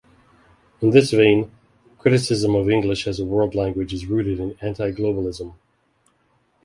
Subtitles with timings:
[0.81, 1.51] In this vein,
[1.99, 5.53] criticism of English as a world language is rooted in anti-globalism.